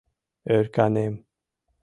—Ӧрканем... 0.55 1.13